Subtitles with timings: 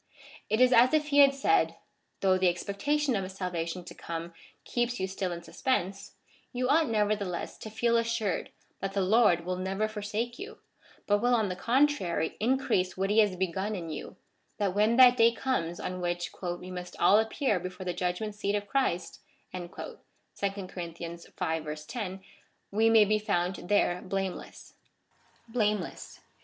[0.49, 1.75] It is as if he had said—
[2.21, 4.33] Though the expecta tion of a salvation to come
[4.65, 6.15] keeps you still in suspense,
[6.51, 10.57] you ought nevertheless to feel assured that the Lord will never forsake you,
[11.05, 14.15] but will on the contrary increase what he has begun in you,
[14.57, 18.55] that when that day comes on which" we must all appear before the judgment seat
[18.55, 19.21] of Christ,"
[19.55, 19.99] (2 Cor.
[20.41, 21.75] v.
[21.85, 22.21] 10,)
[22.71, 24.73] we may be found there blameless.
[25.47, 26.21] Blameless.